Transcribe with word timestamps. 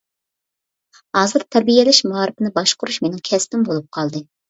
ھازىر 1.19 1.27
تەربىيەلەش 1.57 2.01
مائارىپىنى 2.09 2.53
باشقۇرۇش 2.59 3.01
مېنىڭ 3.07 3.25
كەسپىم 3.33 3.71
بولۇپ 3.73 3.91
قالدى. 4.01 4.29